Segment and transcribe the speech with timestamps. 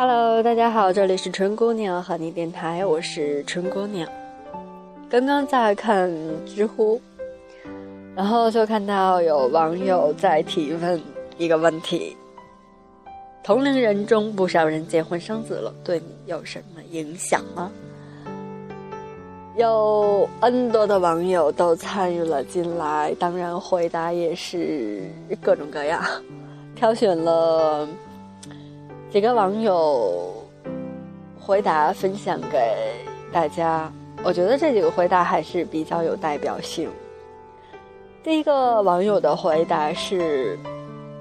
[0.00, 4.08] Hello，大家好，这里是春姑娘和你电台，我是春姑娘。
[5.10, 6.08] 刚刚在看
[6.46, 7.00] 知乎，
[8.14, 11.02] 然后就看到有网友在提问
[11.36, 12.16] 一个问题：
[13.42, 17.68] 同龄人中不少人结婚生子了，对你有什么影响吗？
[19.56, 25.10] 有 N 多的网友都参与了进来，当然回答也是
[25.42, 26.00] 各种各样，
[26.76, 27.88] 挑选了。
[29.10, 30.34] 几个网友
[31.40, 32.58] 回答分享给
[33.32, 33.90] 大家，
[34.22, 36.90] 我觉得这几个回答还是比较有代表性。
[38.22, 40.58] 第一个网友的回答是：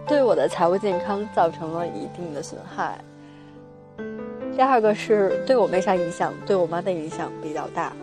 [0.05, 3.00] 对我的财务健康造成了一定的损害。
[4.54, 7.94] 第二个是对我没啥影响，对我妈的影响比较大。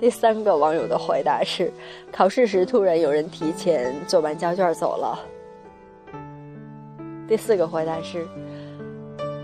[0.00, 1.70] 第三个网友的回答是：
[2.10, 5.20] 考试时突然有人提前做完交卷走了。
[7.28, 8.26] 第四个回答是。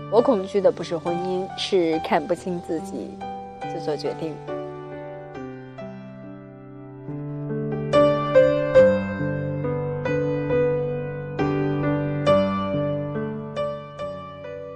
[0.09, 3.09] 我恐惧的不是婚姻，是看不清自己
[3.61, 4.33] 就做决定。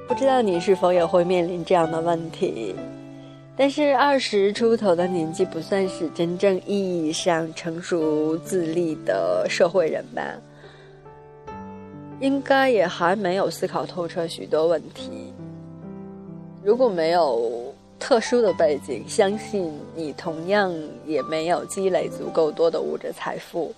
[0.07, 2.75] 不知道你是否也会面临这样的问题？
[3.55, 10.21] 但是二十出头的年纪不算是真正意义上成熟自立的社会人吧？
[12.21, 15.33] 应该也还没有思考透彻许多问题。
[16.63, 20.71] 如果没有特殊的背景，相信你同样
[21.05, 23.73] 也没有积累足够多的物质财富。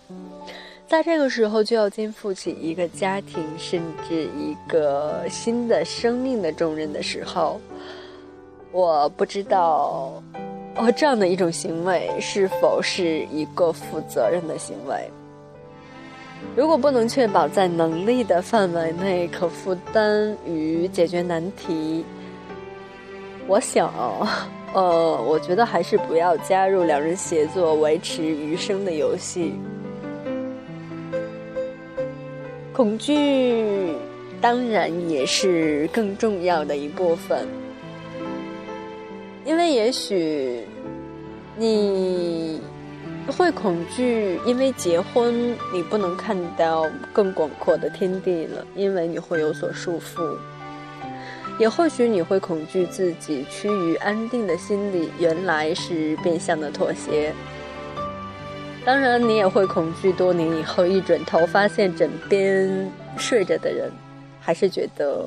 [0.86, 7.60] 在这个时候就要肩负起一个家庭，甚至一个新的生命的重任的时候，
[8.74, 10.22] 我不知道，
[10.76, 15.10] 哦，这样的一种行为是否是一个负责任的行为？
[16.56, 22.06] 如果不能确保在能力的范围内可负担与解决难题，
[23.48, 23.92] 我想，
[24.74, 29.54] 呃，我觉得还是不要加入两人协作维持余生的游戏。
[32.72, 33.96] 恐惧
[34.42, 37.48] 当然也是更重要的一部分，
[39.46, 40.62] 因为也许
[41.58, 42.62] 你。
[43.32, 50.38] 会恐惧，因为结婚你不能看到更广阔的天地了，因为你会有所束缚。
[51.60, 57.32] 也或许你会恐惧自己趋于安定的心理原来是变相的妥协。
[58.84, 63.92] 当然，你也会恐惧多年以后一转头发现枕边睡着的人，
[64.42, 65.26] 还是觉得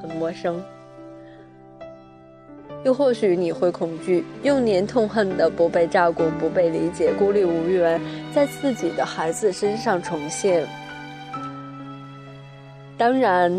[0.00, 0.62] 很陌生。
[2.86, 8.00] 又或许你会恐惧，幼年痛恨的不被照顾、不被理解、孤立无援，
[8.32, 10.64] 在自己的孩子身上重现。
[12.96, 13.52] 当然，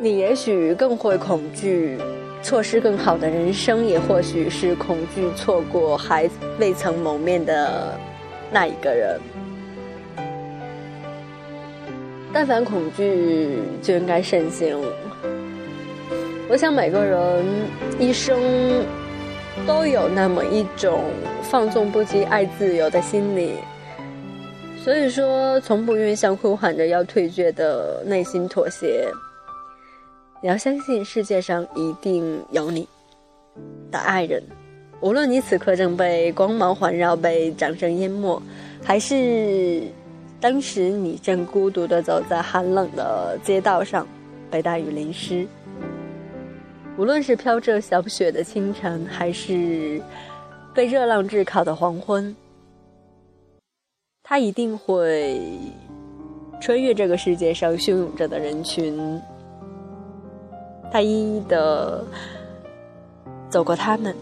[0.00, 1.96] 你也许更会恐惧
[2.42, 7.96] 错失更好的人生，也或许是恐惧错过还未曾谋面的
[8.50, 9.20] 那一个人。
[12.32, 14.76] 但凡恐惧，就应该慎行。
[16.48, 17.44] 我想每个人
[17.98, 18.84] 一生
[19.66, 21.02] 都有那么一种
[21.42, 23.54] 放纵不羁、爱自由的心理，
[24.84, 29.10] 所以说从不愿向呼喊着要退却的内心妥协。
[30.40, 32.88] 你要相信世界上一定有你
[33.90, 34.40] 的爱人，
[35.00, 38.40] 无论你此刻正被光芒环绕、被掌声淹没，
[38.84, 39.82] 还是
[40.40, 44.06] 当时你正孤独地走在寒冷的街道上，
[44.48, 45.44] 被大雨淋湿。
[46.98, 50.00] 无论是飘着小雪的清晨，还是
[50.72, 52.34] 被热浪炙烤的黄昏，
[54.22, 55.38] 他一定会
[56.58, 59.20] 穿越这个世界上汹涌着的人群，
[60.90, 62.02] 他一一的
[63.50, 64.16] 走过他们，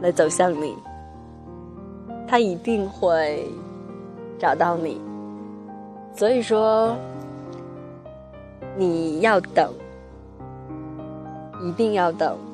[0.00, 0.74] 来走向你。
[2.26, 3.46] 他一定会
[4.40, 5.00] 找到你，
[6.16, 6.96] 所以说
[8.76, 9.72] 你要等。
[11.64, 12.53] 一定要等。